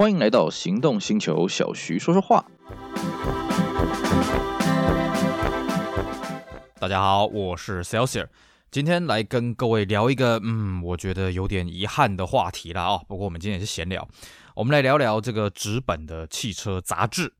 [0.00, 2.42] 欢迎来到行动星球，小徐说说话。
[6.78, 8.28] 大家好，我是 Celsius，
[8.70, 14.08] 今天来跟各位聊一个，嗯，我觉得有点遗憾的话题了啊、不过我们今天也是闲聊，
[14.54, 17.34] 我们来聊聊这个纸本的汽车杂志。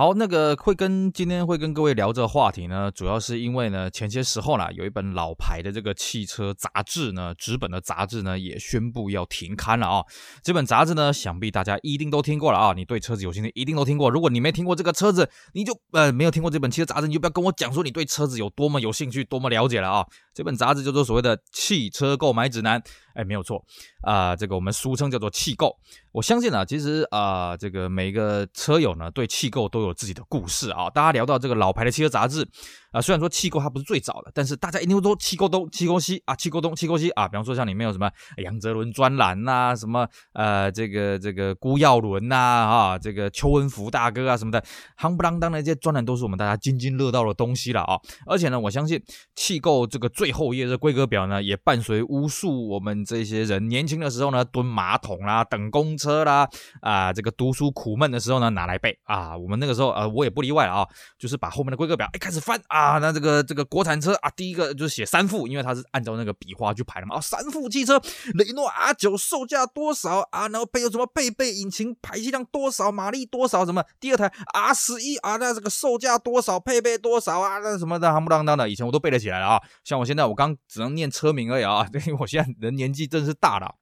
[0.00, 10.02] 好，那个会跟今天会跟各位聊这个话题呢，主要是因为呢，前些时候呢，有一本老牌的这个汽车杂志呢，纸本的杂志呢，也宣布要停刊了啊。
[10.42, 12.72] 这本杂志呢，想必大家一定都听过了啊。
[12.74, 14.08] 你对车子有兴趣，一定都听过。
[14.08, 20.06] 如果你没听过这个车子，你就呃没有听过这本汽车杂志，你就不要跟我讲说你对车子有多么有兴趣，多么了解了啊。
[20.32, 22.80] 这本杂志叫做所谓的《汽车购买指南》。
[23.12, 23.62] 哎，没有错
[24.02, 25.76] 啊，这个我们俗称叫做汽购。
[26.12, 30.90] 我相信啊，其实啊，这个每一个车友呢，对汽购都有自己的故事啊。
[30.90, 32.48] 大家聊到这个老牌的汽车杂志。
[32.92, 37.28] 啊，虽然说气购它不是最早的，但是大家一定会说汽购东、气购西啊，气购东、气购西啊。
[37.28, 44.60] 比方说像里面有什么杨泽伦专栏呐，什么呃这个这个辜耀伦呐啊，这个邱文福大哥啊什么的，
[44.98, 47.96] 夯不啷当的这些专栏都是我们大家津津乐道的东西了啊。
[48.26, 49.00] 而且呢，我相信
[49.36, 56.48] 气购这个最后一页的规格表呢，也伴随无数我们这些人年轻的时候呢，蹲马桶啦、等公车啦
[56.80, 59.36] 啊，这个读书苦闷的时候呢，拿来背啊。
[59.36, 62.79] 我们那个时候呃，我也不例外了啊，就是把后面的规格表一开始翻啊。
[62.80, 67.16] 啊，那这个这个国产车啊，第一个就是写三副，因为它是按照那个笔画去排的嘛。
[67.16, 68.00] 啊，三副汽车，
[68.34, 70.48] 雷诺 R 九售价多少啊？
[70.48, 73.66] 然后配有什么配备引擎，排气量多少，马力多少？
[73.66, 73.84] 什么？
[74.00, 77.58] 第二台 R 十一啊，那这个售价多少，配备多少啊？
[77.58, 79.60] 那什么的，夯不啷当的，以前我都背得起来了啊。
[79.84, 83.74] 像我现在，我刚只能念车名而已啊， 因为我现在人年纪真是大了。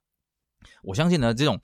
[0.83, 1.61] 我相信呢，这种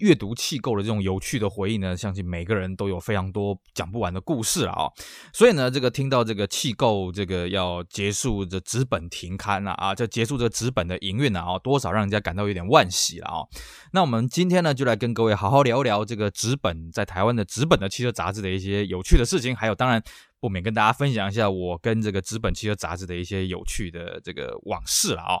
[0.00, 4.90] 阅读汽购的这种有趣的回忆呢，相信每个人都有非常多讲不完的故事了啊。
[5.32, 13.44] 所以呢，这个听到这个汽购这个要结束这纸本停刊了啊，就结束这纸本的营运了啊，多少让人家感到有点惋惜了啊。
[13.92, 20.02] 那我们今天呢，就来跟各位好好聊一聊这个纸本在台湾的纸本的汽车杂志的一些有趣的事情，还有当然
[20.40, 25.38] 不免跟大家分享一下我跟这个纸本汽车杂志的一些有趣的这个往事了啊。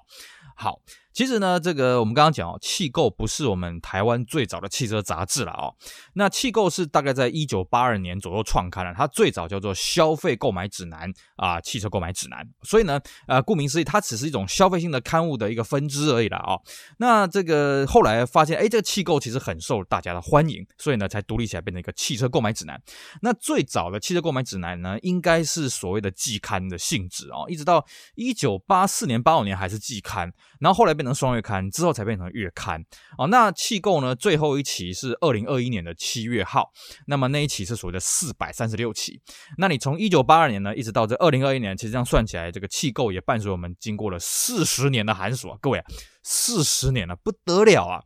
[0.56, 0.80] 好。
[1.16, 5.74] 其实呢，这个我们刚刚讲哦，汽购不是我们台湾最早的汽车杂志了哦。
[6.12, 12.46] 那汽购是大概在一九八二年左右创刊了，它最早叫做消费购买指南啊，汽车购买指南。
[12.64, 16.60] 所以呢，呃，顾名思义，它只是一种消费性的刊物的一个分支而已了哦。
[16.98, 22.78] 那这个后来发现，哎，这个汽购其实很受大家的欢迎，所以呢，才独立起来变成一个汽车购买指南。
[23.22, 27.82] 那最早的汽车购买指南呢，应该是所谓的季刊的性质哦，一直到
[28.16, 32.84] 一九八四年、八五年还是季刊，然后后来变成双月刊之后才变成月刊
[33.16, 33.28] 哦。
[33.28, 36.70] 那气购呢，最后一期是二零二一年的七月号，
[37.06, 39.20] 那么那一期是所谓的四百三十六期。
[39.56, 45.80] 那你从一九八二年呢，一直到这二零二一年，其实这样算起来，这个气购也伴随我们经过了四十年的寒暑啊，各位，
[46.28, 48.02] 四十年了，不得了啊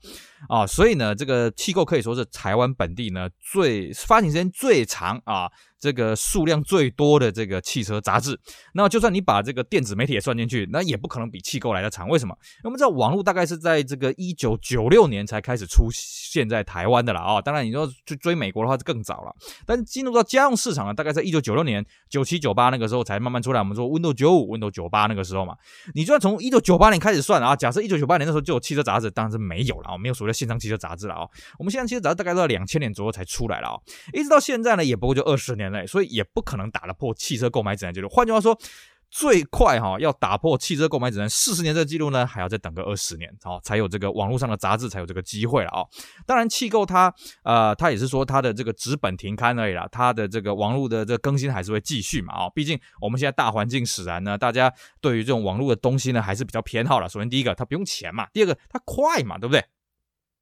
[0.50, 0.66] 啊！
[0.66, 5.50] 所以呢，这个汽购可以说是台湾本地呢最发行时间最长啊。
[5.80, 8.38] 这个数量最多的这个汽车杂志，
[8.74, 12.06] 那就算你把这个电子媒体也算进去，那也不可能比汽购来的长。
[12.06, 12.36] 为什么？
[12.58, 17.40] 因为我们知道网络大概是在这个一九九六年才开始出现在台湾的了啊。
[17.40, 23.58] 当然，你说去追美国的话是更早了，但进入到家用市场呢，大概在一九九六年、九七、九八那个时候才慢慢出来。
[23.58, 25.56] 我们说 Windows 九五、Windows 九八那个时候嘛，
[25.94, 31.28] 你就算从一九九八年开始算啊，假设一九九八年的时候就有汽车杂志，当然是没有了啊，没有所谓的线上汽车杂志了啊。
[31.58, 33.74] 我们现在汽车杂志大概到两千年左右才出来了啊，
[34.12, 35.86] 一直到现在呢，也不过就二十年内。
[35.86, 38.08] 所以也不可能打得破汽车购买指南记录。
[38.08, 38.58] 换句话说，
[39.10, 45.82] 最快哈要打破汽车购买只能四十年这个记录呢，还要再等个二十年，哦，才有这个网络上的杂志才有这个机会了啊。
[46.24, 47.12] 当然，汽购它
[47.42, 52.48] 呃，它也是说它的这个纸本停刊而已啦，它的这个网络的这个更新还是会继续嘛啊。
[52.54, 57.08] 毕竟我们现在大环境使然呢，大家对于这种网络的东西呢，还是比较偏好了。
[57.08, 59.64] 首先第一个，它不用钱嘛；第二个，它快嘛，对不对？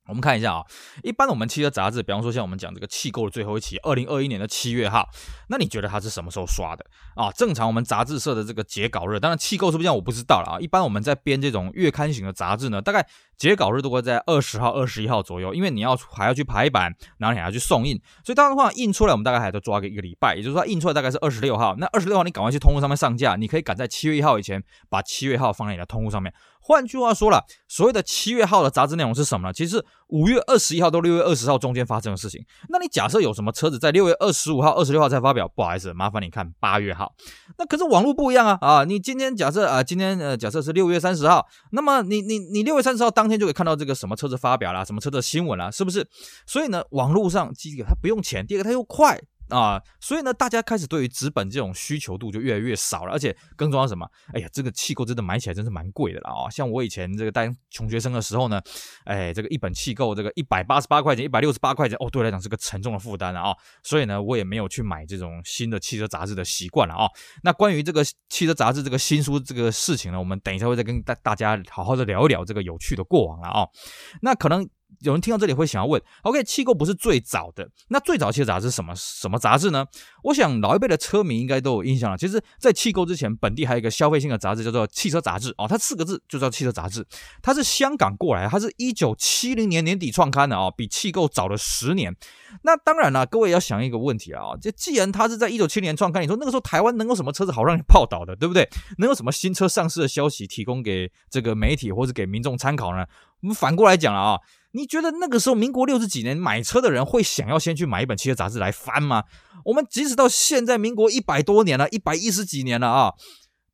[0.09, 0.65] 我们看一下啊，
[1.03, 5.07] 一般我们汽车杂志，比方说像我们讲这个汽购的最后一期，二零二一年的七月号，
[5.49, 7.31] 那你觉得它是什么时候刷的啊？
[7.33, 10.59] 正常我们杂志社的这个截稿日，当然汽购是不是这样我不知道了啊。
[10.59, 26.33] 一般我们在编这种月刊型的杂志呢，大概截稿日都会在二十号、二十一号左右，因为你要还要去排版，然后你还要去送印，所以当然的话印出来我们大概还得抓个一个礼拜，也就是说印出来大概是二十六号，那二十六号你赶快去通路上面上架，你可以赶在七月一号以前把七月号放在你的通路上面。
[26.69, 29.53] 换句话说了，所谓的七月号的杂志内容是什么呢？
[29.55, 32.45] 其实是五月二十一号到六月二十号中间发生的事情。
[32.69, 37.15] 那你假设有什么车子在六月二十五号、二十六号才发表，不好意思，麻烦你看八月号。
[37.57, 38.85] 那可是网络不一样啊啊！
[38.85, 46.07] 你今天假设啊，今天呃假设是六月三十号，那么你你你六月三十号当天就可以看到这个什么车子发表啦，什么车子新闻啦，是不是？
[46.47, 49.19] 所以呢，网络上第一个它不用钱，第二个它又快。
[49.51, 54.07] 啊，所以呢，大家开始对于纸本这种需求度就越来越少了，而且更重要什么？
[54.35, 56.51] 哎呀，这个气构真的买起来真是蛮贵的了啊！
[56.51, 58.61] 像我以前这个当穷学生的时候呢，
[59.05, 63.55] 哎，这个一本气构这个一百八十八块钱，一百六十八块钱，哦，对我来讲是个沉重的负担了啊！
[63.83, 67.09] 所以呢，我也没有去买这种新的汽车杂志的习惯了啊。
[67.43, 73.67] 那关于这个汽车杂志这个新书这个事情呢，我们等一下会再跟大大家好好的聊一聊这个有趣的过往了啊。
[74.21, 74.69] 那可能。
[75.01, 79.87] 有人听到这里会想要问：OK，气构不是最早的，那最早汽车杂志是什么什么杂志呢？
[80.25, 82.19] 我想老一辈的车迷应该都有印象了。
[82.19, 87.05] 其实，在气构之前，本地还有一个消费性的杂志叫做《汽车杂志》哦，它四个字就叫《汽车杂志》，
[87.43, 92.15] 它是香港过来，它是一九七零年年底创刊的啊，比气构早了十年。
[92.63, 98.69] 那当然了，各位要想一个问题啊，这既然它是在一九七零年创刊，你说那个时候台湾能有什么车子好让你报道的，对不对？
[98.97, 103.05] 能有什么新车上市的消息提供给这个媒体或者给民众参考呢？
[103.41, 104.41] 我们反过来讲了啊。
[104.73, 109.25] 你觉得那个时候民国六十几年买车的人会想要先去买一本汽车杂志来翻吗？
[109.65, 113.13] 我们即使到现在民国一百多年了，一百一十几年了啊，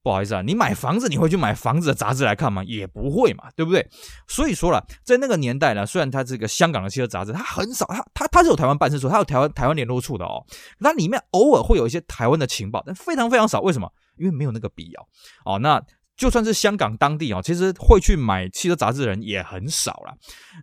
[0.02, 2.62] 不好意思啊，你买房子你会去买房子的杂志来看吗？
[2.64, 3.88] 也不会嘛，对不对？
[4.28, 10.46] 所以说了，在那个年代呢，虽然它这个香港的汽车杂志它很少，它它它是有台湾办事处，它有台湾台湾联络处的哦，
[10.78, 13.60] 那里面偶尔会有一些台湾的情报，但非常非常少。
[13.60, 13.92] 为什么？
[14.16, 15.08] 因为没有那个必要
[15.44, 15.58] 哦。
[15.58, 15.82] 那。
[16.16, 20.14] 就算是香港当地哦，其实会去买汽车杂志的人也很少了。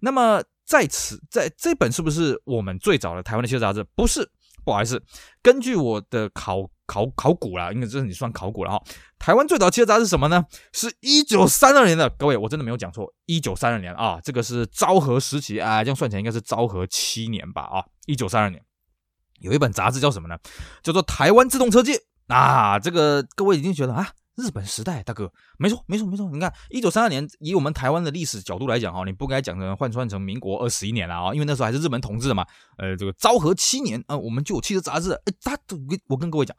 [0.01, 3.83] 那么在此，在这本是不是我们最早的台湾的汽车杂志？
[3.95, 4.31] 不是，
[4.63, 5.03] 不好意思，
[5.41, 8.81] 根据我的考考考古啦，因为这是你算考古了哈。
[9.19, 10.45] 台湾最早汽车杂志是什么呢？
[10.71, 12.09] 是一九三二年的。
[12.11, 18.63] 各位，我真的没有讲错，一九三二年啊，这个是昭和时期啊，这样算起来应该是昭和七年吧啊，一九三二年
[19.41, 20.37] 有一本杂志叫什么呢？
[20.81, 21.93] 叫做《台湾自动车界》
[22.33, 24.07] 啊，这个各位已经觉得啊。
[24.41, 26.29] 日本时代，大哥，没错，没错，没错。
[26.31, 32.45] 你看，一九三二年，以我们台湾的历史角度来讲，哈，你不该讲成换算成民国二十一年了啊，因为那时候还是日本统治的嘛。
[32.77, 35.13] 呃，这个昭和七年啊，我们就有汽车杂志。
[35.13, 35.57] 哎，他，
[36.07, 36.55] 我跟各位讲，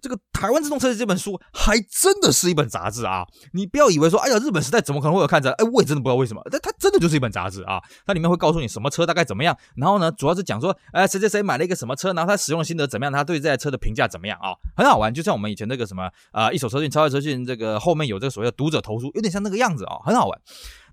[0.00, 3.26] 这个《台湾自动车》这本书还真的是一本杂志啊！
[3.52, 5.50] 你不要以为说，哎呀，日本时代怎么可能会有看着？
[5.52, 6.40] 哎，我也真的不知道为什么。
[6.50, 7.82] 但它真的就是一本杂志啊！
[8.06, 14.54] 它里面会告诉你什么车大概怎么样，然后呢，主要是讲说，哎，谁谁谁买了一个什么车，然后他使用心得怎么样，他对这台车的评价怎么样啊？
[14.76, 20.40] 很好玩，就像我们以前那个什么啊，一手车讯、超车信，这个后面有这个所谓的读者投诉，有点像那个样子啊，很好玩。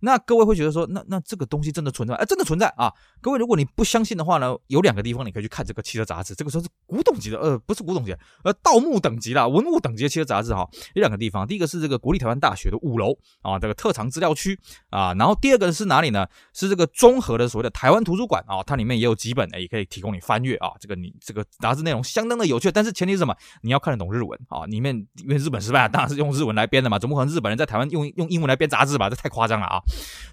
[0.02, 2.16] 那各位会觉得说，那那这个东西真的存在？
[2.16, 2.92] 哎，真的存在啊！
[3.22, 6.36] 各位，如果你不相信的话呢，有两个地方你可以去看这个汽车杂志。
[6.36, 10.68] 这个说是古董级的，呃，不是古董级，呃，盗墓等级啦文物等级的汽车杂志哈。
[10.96, 14.60] 有两个地方，第一个是这个国立台湾大学的五楼啊，这个特长资料区
[14.90, 15.14] 啊。
[15.14, 16.26] 然后第二个是哪里呢？
[16.54, 20.72] 是这个综合的所谓的台湾图书馆啊，它里面也有几本，哎，也可以提供你翻阅啊。
[20.80, 23.36] 这个你这个杂志内容相当的有趣，但是前提是什么？
[23.62, 24.66] 你要看得懂日文啊。
[24.66, 29.10] 里面因为日本时代当然是用日文来编的嘛，怎么可能日本人在台湾用用英文来编杂志吧？
[29.10, 29.82] 这太夸张了啊！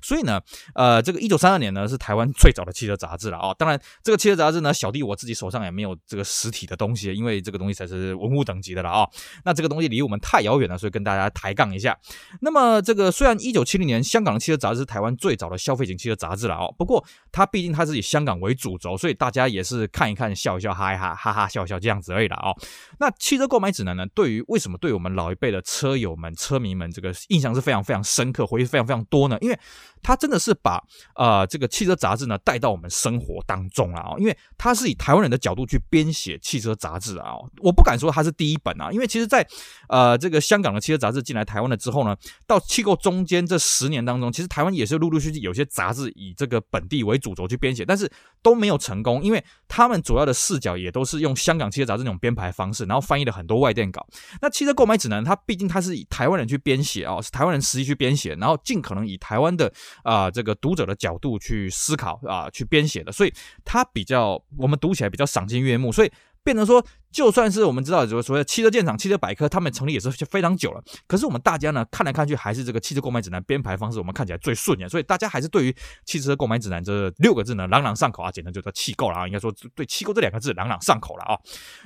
[0.02, 0.40] 所以呢。
[0.75, 3.56] 呃，这个一九三二年呢是台湾最早的汽车杂志了啊、哦。
[3.58, 9.10] 当然，这个汽车杂志呢，小弟我自己手上也没有这个实体的东西，因为这个东西才是文物等级的了啊、哦。
[9.44, 11.99] 那这个东西离我们太遥远了，所以跟大家抬杠一下。
[12.40, 22.54] 那么，这个虽然一九七零年香港的汽车杂志是台湾最早的消费型汽车杂志了哦，不过它毕竟它是以香港为主轴，所以大家也是看一看，笑一笑，哈一哈，哈哈笑一笑这样子而已了、哦。
[23.00, 29.37] 那汽车购买指南呢，对于为什么对我们老一辈的车友们、车迷们这个印象是非常非常深刻，回忆非常非常多呢？
[29.40, 29.59] 因因为
[30.03, 30.83] 它真的是把
[31.15, 39.47] 呃这个汽车杂志呢带到我们生活当中了啊，因为它是以台湾人的角度去编写汽车杂志啊，我不敢说它是第一本啊，因为其实在
[39.89, 42.15] 呃这个香港的汽车杂志进来台湾了之后呢，
[42.47, 48.11] 到气构中间这十年当中，其实台湾也是陆陆续续有些杂志以这个本地为主轴去编写，但是
[48.43, 54.07] 都没有成功，因为他们主要的视角也都是用香港汽车杂志那种编排方式，然后翻译了很多外电稿。
[54.40, 59.73] 那汽车购买指南它毕竟它是以台湾人去编写啊，是台湾人实际去编写，然后尽可能以台台湾的。
[60.02, 63.33] 啊、这个读者的角度去思考啊、去编写的，所以
[63.64, 66.11] 它比较我们读起来比较赏心悦目，所以
[66.42, 75.76] 变成说，就算是我们知道，就是所谓汽车鉴赏、汽车百科，他们成立也是非常久了，可是我们大家呢看来看去，还是这个汽车购买指南编排方式，我们看起来最顺眼，所以大家还是对于
[76.07, 81.38] 汽车购买指南这六个字呢朗朗上口啊，简称就叫气构了啊，应该说对气构这两个字朗朗上口了啊。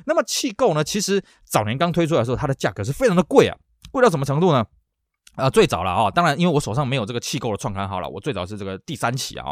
[0.07, 3.57] 那么气购呢，其实早年刚推出来的时候，它的价格是非常的贵啊，
[3.91, 4.65] 贵到什么程度呢？
[5.35, 9.47] 啊、最早了啊、当然，因为我手上没有这个气购的创刊号了，我最早是这个第三期啊、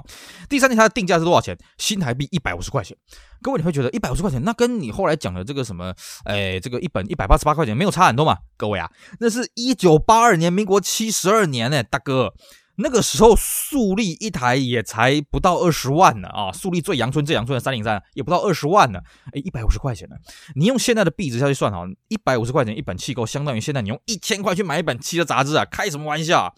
[0.49, 1.56] 第三期它的定价是多少钱？
[1.78, 2.96] 新台币一百五十块钱。
[3.42, 5.94] 各位你会觉得一百五十块钱，那跟你后来讲的这个什么，
[6.25, 8.37] 哎，这个一本一百八十八块钱没有差很多嘛？
[8.56, 12.34] 各位啊，那是一九八二年，民国七十二年呢，大哥。
[12.77, 16.50] 那个时候速力一台也才不到二十万呢啊！
[16.50, 19.00] 速力最阳春最阳春的三零三也不到二十万呢，
[19.33, 20.17] 哎，一百五十块钱呢。
[20.55, 26.53] 你用现在的币值下去算好，一百五十块钱一本气构，相当于现在你用一千块去买一本汽车杂志啊，开什么玩笑啊？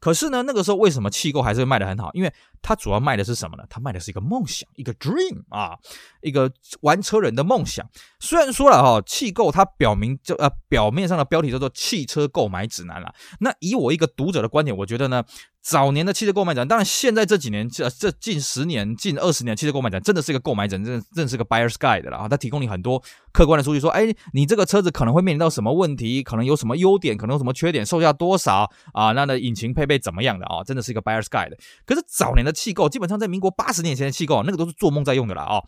[0.00, 2.10] 可是呢，那个时候为什么气购还是卖的很好？
[2.12, 3.64] 因为它主要卖的是什么呢？
[3.68, 5.76] 它卖的是一个梦想，一个 dream 啊，
[6.20, 6.50] 一个
[6.80, 7.88] 玩车人的梦想。
[8.20, 13.14] 虽然说了哈，汽购它表明就呃表面上的标题叫做汽车购买指南了。
[13.40, 15.24] 那以我一个读者的观点，我觉得呢。
[15.60, 22.26] 早年的汽车购买展，当然现在这几年，这这近十年、近二十年，汽车购买展真的是一个购买展，真的真的是个 buyer's guide 的了啊！
[22.26, 29.12] 它提供你很多客观的数据，说，哎，你这个车子可能会面临到什么问题，可能有什么优点，可能有什么缺点，售价多少啊？
[29.12, 30.64] 那的引擎配备怎么样的啊？
[30.64, 31.52] 真的是一个 buyer's guide。
[31.84, 35.62] 可是早年的的气构，基本上在民国八十年前的气构，那个都是做梦在用的了啊！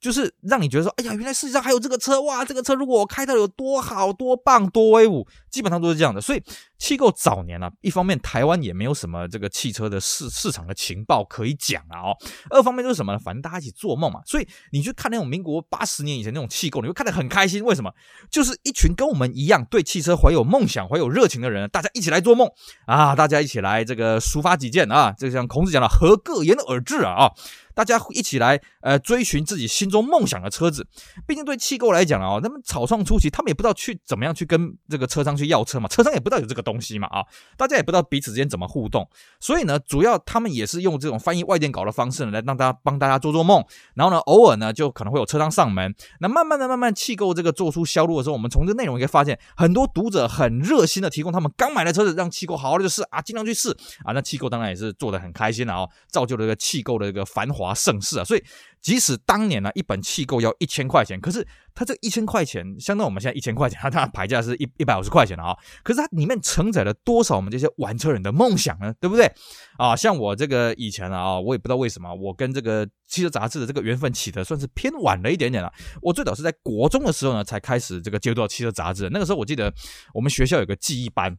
[0.00, 2.44] 就是让你觉得说，哎呀，原来世界上还有这个车哇！
[2.44, 6.20] 这个车如果我开到有多好、多棒、多威武，基本上都是这样的。
[6.20, 6.42] 所以
[6.82, 12.16] 气购早年啊，一方面台湾也没有什么这个汽车的市市场的情报可以讲啊哦。
[12.50, 13.18] 二方面就是什么呢？
[13.20, 14.20] 反正大家一起做梦嘛。
[14.26, 17.64] 所以你去看那种民国八十年以前那种气购，你会看得很开心。
[17.64, 17.92] 为什么？
[18.28, 22.50] 就是一群跟我们一样对汽车怀有梦想、怀有热情的人，大家一起来做梦
[22.86, 23.14] 啊！
[23.14, 25.12] 大家一起来这个抒发己见啊！
[25.12, 27.30] 就像孔子讲的“合各言而至”啊啊！
[27.74, 30.86] 大家一起来，呃，追寻自己心中梦想的车子。
[31.26, 37.22] 毕竟对气购来讲啊，他们草创初期，他们也不知道去怎么样去跟这个车商去要车嘛，车商也不知道有这个东东西嘛，啊，
[37.56, 39.06] 大家也不知道彼此之间怎么互动。
[39.38, 43.62] 所以呢，主要他们也是用这种翻译外电稿的方式呢，来让大家帮大家做做梦。
[43.94, 45.94] 然后呢，偶尔呢，就可能会有车商上门。
[46.20, 53.70] 那慢慢的、慢慢气购这个做出销路的时候，我们从这内容也可以发现，很多读者很热心的提供他们刚买的车子，让气购好好的试啊，尽量去试
[54.04, 54.12] 啊。
[54.12, 58.24] 那气购当然也是做得很开心的啊，造就了这个气购的这个繁华盛世啊。
[58.24, 58.42] 所以。
[58.82, 65.56] 即使当年呢，一本气购要一千块钱，可是它这一千块钱相当于我们现在一千块钱，它它牌价是一一百五十块钱了啊。
[65.84, 68.92] 可是它里面承载了多少我们这些玩车人的梦想呢？
[69.00, 69.32] 对不对
[69.78, 69.94] 啊？
[69.94, 75.72] 像我这个以前啊，我也不知道为什么，我跟这个汽车杂志的这个缘分起的算是偏晚了一点点了。
[76.02, 79.08] 我最早是在国中的时候呢，才开始这个接触到汽车杂志。
[79.12, 79.72] 那个时候我记得
[80.12, 81.38] 我们学校有个记忆班。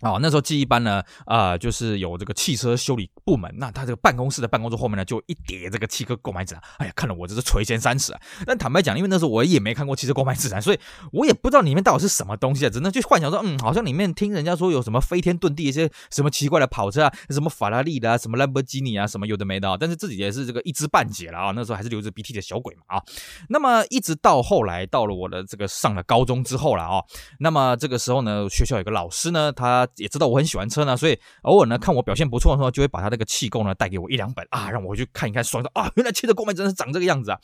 [0.00, 6.62] 啊、哦，那时候记忆班呢，啊、就是有这个汽车修理部门，那他这个办公室的办公桌后面呢，就一叠这个汽车购买指南。
[6.78, 8.20] 哎呀，看了我真是垂涎三尺啊！
[8.46, 10.78] 但坦白讲，因为那时候我也没看过汽车购买指南，所以
[11.12, 21.52] 我也不知道里面到底是什么东西啊，只能去幻想说，嗯，好像里面听人家说有什么飞天遁地一些什么奇怪的跑车啊，什么法拉利的啊，什么兰博基尼啊，什么有的没的啊，但是自己也是这个一知半解了啊。
[21.56, 23.02] 那时候还是流着鼻涕的小鬼嘛啊。
[23.48, 27.02] 那么一直到后来到了我的这个上了高中之后了啊，
[27.40, 30.68] 那么这个时候呢，学校有个老师呢，他也知道我很喜欢。
[30.68, 37.40] 车呢，所以偶尔呢，看我表现不错的时候，就会把他那个气功呢带给我一两本啊，让我去看一看，爽的啊，原来汽车购买真的是长这个样子啊。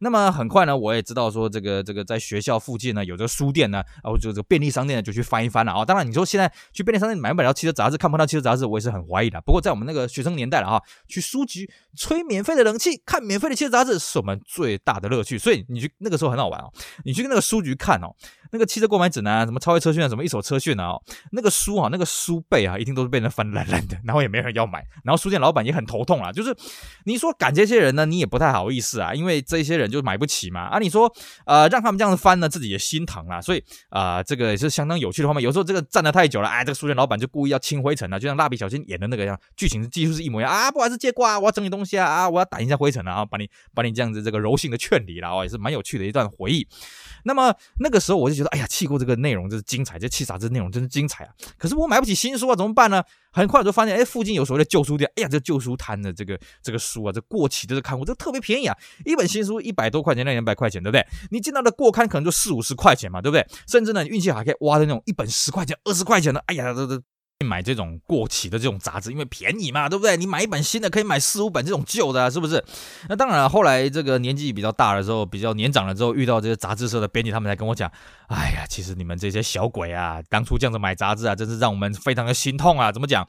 [0.00, 5.84] 那么很快呢，我也知道说这个这个在学校附近呢有这个书店呢，然后就这个便利商店呢就去翻一翻了啊。
[5.84, 9.40] 当然你说现在去便利商店买不买到汽车杂志，看不到汽车杂志，我也是很怀疑的。
[9.42, 15.38] 不过在我们那个学生年代了哈，去书局吹免费的冷气，看免费的汽车杂志是我们最大的乐趣。
[15.38, 16.72] 所以你去那个时候很好玩哦，
[17.04, 18.08] 你去跟那个书局看哦，
[18.52, 20.94] 那个汽车购买指南啊，什么超越车讯啊，什么一手车讯啊，
[21.32, 26.32] 那个书啊，那个书背啊，一定都是被人翻烂烂的，然后也没人要买，然后书店老板也很头痛啊。
[26.32, 26.54] 就是
[27.04, 30.62] 你说赶这些人呢，你也不太好意思啊，因为这些人就买不起嘛。
[30.62, 31.12] 啊，你说，
[31.44, 35.42] 呃，让他们这样子翻呢，自己也心疼啊，所以啊、这个也是相当有趣的画面。
[35.42, 40.70] 有时候这个站得太久了，哎，这个书店老板就故意要清灰尘啊，就像蜡笔小新演的那个样，剧情技术是一模一样啊。
[40.70, 46.66] 不管是借挂，我要整理东西啊，啊，我要撣一下灰尘啊，把你把你这样子这个柔性的劝离了啊，也是蛮有趣的一段回忆。
[47.24, 51.30] 那么那个时候我就觉得，哎呀，气过这个内容真是精彩，这气啥这内容真是精彩啊。
[51.58, 53.02] 可是我买不起新书啊，怎么办呢？
[53.36, 58.74] 很快就发现，哎，附近有所谓的旧书店，哎呀，这旧书摊的这个这个书啊，这过期的这刊物，这特别便宜啊，
[59.04, 61.06] 一本新书一百多块钱，那两百块钱，对不对？
[61.30, 63.46] 你见到的过刊可能就四五十块钱嘛，对不对？
[63.68, 67.02] 甚至呢，你运气还可以挖的那种一本十块钱、二十块钱的，哎呀，这这。
[67.44, 70.16] 买这种过期的这种杂志，因为便宜嘛，对不对？
[70.16, 72.64] 你买一本新的可以买四五本这种旧的，是不是？
[73.10, 77.90] 那当然了，后来这个年纪比较大了之后，比较年长了之后，遇到这些杂志社的编辑，他们才跟我讲
[78.28, 82.90] ：“哎呀，其实你们这些小鬼啊，当初这样子买杂志啊，真是让我们非常的心痛啊！
[82.90, 83.26] 怎么讲？”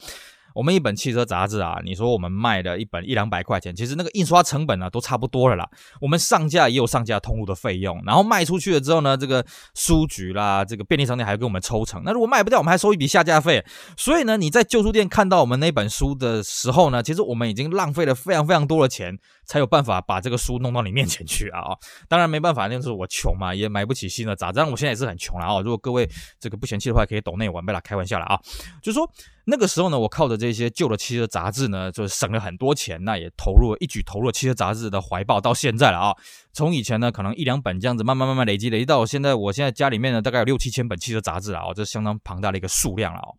[0.57, 5.69] 我们一本汽车杂志啊，你说我们卖的一本一两百块钱，其实那个印刷成本呢、啊、都差不多了啦。
[6.01, 9.45] 我们上架也有上架通路的费用，然后卖出去了之后呢，这个
[9.75, 12.01] 书局啦，这个便利商店还要给我们抽成。
[12.03, 13.63] 那如果卖不掉，我们还收一笔下架费。
[13.95, 19.15] 所以呢，你在旧书店看到我们那本书的时候呢，其实我们已经浪费了非常非常多的钱，
[19.47, 21.75] 才有办法把这个书弄到你面前去啊。
[22.07, 24.57] 当然没办法，那时候我穷嘛，也买不起新的杂志。
[24.57, 25.59] 但我现在也是很穷了啊。
[25.61, 26.07] 如果各位
[26.39, 28.39] 这个不嫌弃的话，可以抖内玩，不要开玩笑了啊。
[28.83, 29.09] 就说。
[29.49, 36.13] 那个时候呢，我靠着这些旧的汽车杂志呢，就省了很多钱，那也投入了一举投入汽车杂志的怀抱，到现在了啊。
[36.57, 43.29] 从以前呢，可能一两本这样子，慢慢慢慢累积，累积到现在，我现在家里面呢，大概有六七千本汽车杂志啊，这是相当庞大的一个数量了哦。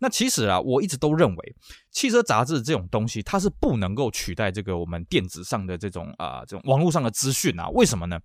[0.00, 1.56] 那其实啊，我一直都认为，
[1.92, 7.68] 汽车杂志这种东西，它是不能够取代这个我们电子上的这种啊，这种网络上的资讯啊。
[7.68, 8.18] 为什么呢？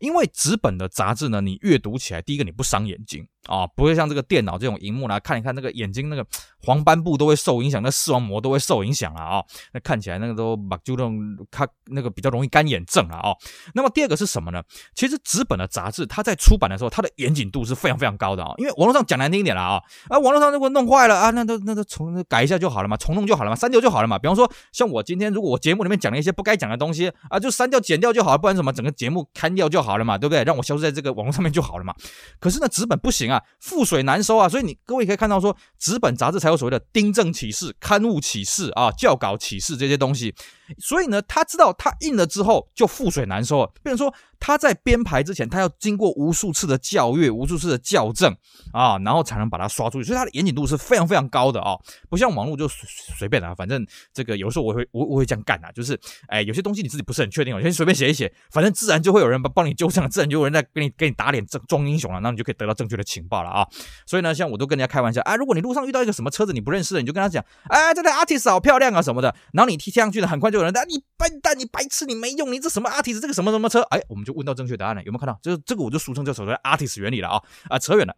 [0.00, 6.24] 因为纸本的杂志呢，你阅读起来，第一个你不伤眼睛，啊，不会像这个电脑这种荧幕呢，看一看那个眼睛那个
[6.64, 11.18] 黄斑部都会受影响，那视网膜都会受影响了啊，那看起来那个都把就那种
[11.50, 13.34] 看那个比较容易干眼症了啊。
[13.74, 14.62] 那么第二个是什么呢？
[14.94, 24.18] 其实纸本的杂志它在出版的时候，它的严谨度是非常非常高的啊，因为网络上讲难听一点了啊，啊网络上如果弄坏了啊，那都那都重改一下就好了嘛，重弄就好了嘛，删掉就好了嘛。
[24.18, 30.44] 比方说像我今天如果我节目里面讲了一些不该讲的东西啊，就删掉剪掉就好了，不然什么整个节目砍掉就好了嘛，对不对？
[30.44, 31.92] 让我消失在这个网络上面就好了嘛。
[32.38, 40.34] 可是呢，纸本不行，啊覆水难收啊，所以你各位可以看到说，纸本杂志才有所谓的订正启事、刊物启事啊、校稿启事这些东西。
[40.78, 44.14] 所以呢，他知道他印了之后就覆水难收了，变成说。
[44.44, 48.36] 他在编排之前，他要经过无数次的校阅、无数次的校正
[48.72, 51.78] 啊，然后才能把它刷出去，所以它的严谨度是非常非常高的啊，
[52.10, 52.84] 不像网络就随
[53.16, 63.64] 随便啊，反正这个有时候我会我我会这样干啊，就是哎，有些东西你自己不是很确定，我先随便写一写，反正自然就会有人帮帮你纠正了，自然就有人在给你给你打脸装英雄了，那你就可以得到正确的情报了啊。
[64.08, 75.38] 所以呢，像我都跟人家开玩笑啊，如果你路上遇到一个什么车子你不认识的，你就跟他讲，哎，这台 Artis 好漂亮啊什么的，然后你贴上去呢，很快就人，你笨蛋，你白痴，你没用，你这什么 artist，这个什么什么车，哎，我们就问到正确答案了，有没有看到？
[75.42, 78.14] 就是这个，我就俗称叫所谓的 artist 原理了啊啊，扯远了。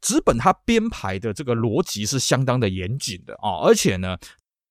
[0.00, 4.16] 纸本它编排的这个逻辑是相当的严谨的啊，而且呢。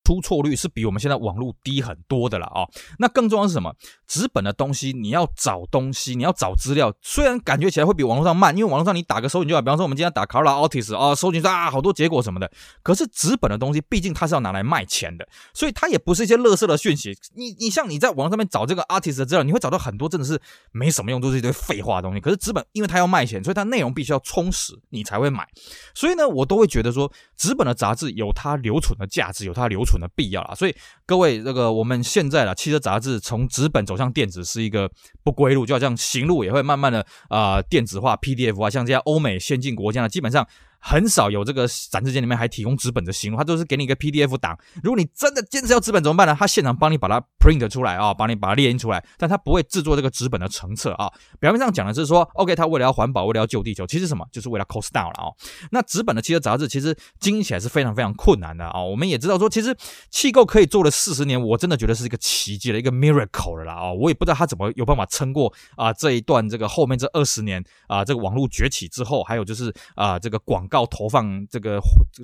[0.03, 2.67] 出错率是比我们现在网络低很多的了啊、
[2.99, 3.73] 那更重要是什么？
[4.05, 12.51] 纸本的东西你要找东西，你要找资料，虽然感觉起来会比网络上慢，因为网络上你打个搜寻就好，比方说我们今天打 Carla Altis 啊，搜寻说啊好多结果什么的。
[12.83, 17.17] 可是纸本的东西毕竟它是要拿来卖钱的，所以它也不是一些垃圾的讯息。
[17.35, 20.39] 你你像你在网上面找这个 Altis 的资料，你会找到很多真的是
[20.71, 22.19] 没什么用，都是一堆废话的东西。
[22.19, 25.47] 可是纸本因为它要卖钱，所以它内容必须要充实，你才会买。
[25.95, 30.53] 所以呢，我都会觉得说纸本的杂志有它留存的价值，有它留存的必要啊。
[30.55, 30.75] 所以。
[31.05, 34.89] 各位，这个我们现在啊汽车杂志从纸本走向电子是一个
[35.21, 40.47] 不归路，就好像行路也会慢慢的啊、电子化 PDF 啊，像这些欧美先进国家呢，基本上。
[40.85, 44.57] 很少有这个展示间里面还提供纸本的形式，它都是给你一个 PDF 档。
[44.83, 46.35] 如果你真的坚持要纸本怎么办呢？
[46.37, 51.09] 他现场帮你把它 print 出来啊，帮你把它列印出来，但他不会制作这个纸本的成册啊。
[51.39, 54.25] 表面上讲的是说，OK，他为了要环保，为了要救地球，其实什么？
[54.29, 55.31] 就是为了 cost down 了啊。
[55.71, 58.83] 那纸本的汽车杂志其实经营起来是非常非常困难的啊。
[58.83, 59.73] 我们也知道说，其实
[60.09, 63.93] 气构可以做了四十年，我真的觉得是一个奇迹的一个 miracle 了啦啊。
[63.93, 71.23] 我也不知道他怎么有办法撑过啊这一段这个后面这二十年啊这个网络崛起之后，还有就是啊这个广告投放。
[71.49, 71.79] 这个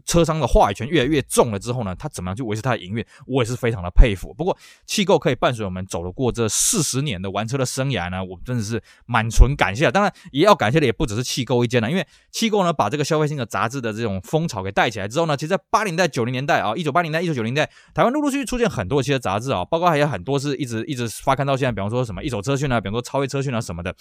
[0.06, 4.34] 车商的话语权越来越重了之后呢，他怎么样去维持他的营运，我也是非常的佩服。
[4.34, 4.58] 不过
[4.88, 9.92] 气构可以伴随我们走了过这四十年的玩车的生涯呢，我真的是满存感谢。
[9.92, 23.96] 当然也要感谢的也不只是气构一间了，因为气构呢把这个消费性的杂志的这种风潮给带起来之后呢，其实在八零代、九零年代啊，一九八零代、一九九零代，台湾陆陆续续出现很多汽车杂志啊，包括还有很多是一直一直发刊到现在，比方说什么一手车讯啊，比方说超越车讯啊什么的。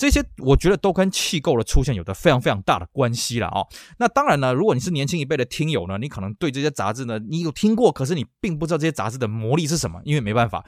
[0.00, 3.60] 这些我觉得都跟气构的出现有着非常非常大的关系了啊。
[3.98, 10.64] 那当然呢，如果你是年轻一辈的听友呢，你可能对这些杂志呢，你有听过，可是你并不知道这些杂志的魔力是什么，因为没办法。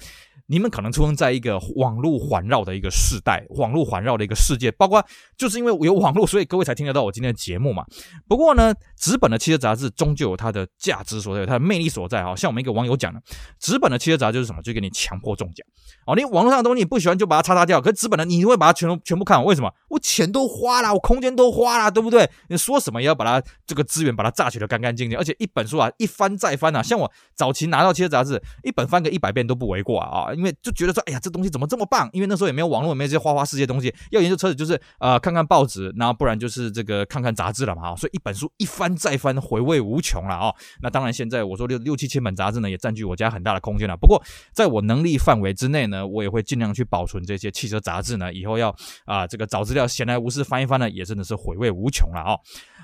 [0.48, 5.02] 你们可能出生在一个网络环绕的一个世代，网络环绕的一个世界，包括
[5.38, 7.86] 就是因为有网络，所以各位才听得到我今天的节目嘛。
[8.28, 12.36] 不过呢，纸本的汽车杂志终究有它的价值所在，它的魅力所在啊。
[12.36, 13.20] 像我们一个网友讲的，
[13.58, 14.62] 纸本的汽车杂志就是什么？
[14.62, 15.66] 就给你强迫中奖
[16.06, 16.14] 哦。
[16.14, 19.74] 你网络上的东西你不喜欢就把它擦擦掉，可是纸本的你会把它全都全部看完，为什么？
[19.88, 22.30] 我钱都花了，我空间都花了，对不对？
[22.48, 31.18] 你说什么也要把它这个资源把它榨取的干干净净，而且一本书啊一翻再翻啊，像我早期拿到汽车杂志，一本翻个一百遍都不为过啊啊，因为就觉得说，哎呀。
[31.22, 32.10] 这东西怎么这么棒？
[32.12, 33.94] 因为那时候也没有网络，也没有这些花花世界东西。
[34.10, 37.94] 要研究车子，就是呃看看报纸，然后不然就是这个看看杂志了嘛。
[37.94, 40.54] 所以一本书一翻再翻，回味无穷了啊。
[40.80, 43.96] 那当然，现在我说六六七千本杂志呢，也占据我家很大的空间了。
[43.96, 48.32] 不过在我能力范围之内呢，我也会尽量去保存这些汽车杂志呢。
[48.32, 48.74] 以后要
[49.04, 52.36] 啊、这个找资料闲来无事翻一翻呢，也真的是回味无穷了啊。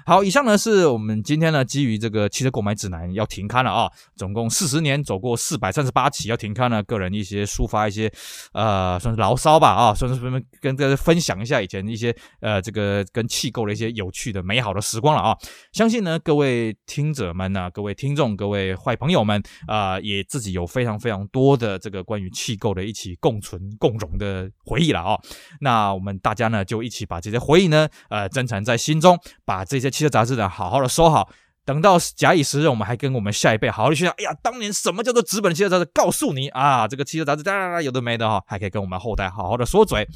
[0.08, 8.10] 好，以上呢是我们今天呢基于这个汽车购买指南要停刊了啊，总共四十年走过四百三十八期要停刊了，个人一些抒发一些。
[8.54, 15.36] 呃，算是牢骚吧，啊，算是跟跟大家分享一下以前一些呃，这个跟气构的一些有趣的、美好的时光了啊。
[15.72, 25.18] 相信呢，各位听者们呢、各位听众、各位坏朋友们啊、也自己有非常非常多的这个关于气构的一起共存共荣的回忆了啊。
[25.60, 31.28] 那我们大家呢，就一起把这些回忆呢，呃，珍藏在心中，把这些汽车杂志呢，好好的收好。
[31.64, 34.14] 等到假以时日，我们还跟我们下一辈好好的去讲。
[34.16, 35.84] 哎呀，当年什么叫做纸本汽车杂志？
[35.92, 40.08] 告诉你啊，这个汽车杂志，哒哒哒，有的没的哈，还可以跟我们后代好好的说嘴。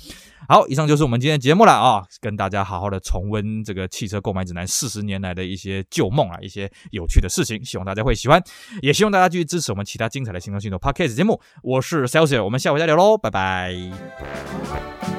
[0.48, 8.42] 好，以上就是我们今天的节目了啊，跟大家好好的重温这个汽车购买指南四十年来的一些旧梦啊，一些有趣的事情，希望大家会喜欢，
[8.80, 11.38] 也希望大家继续支持我们其他精彩的行动星球 Podcast 节目。
[11.62, 15.11] 我是 Celsius，我们下回再聊喽，拜拜。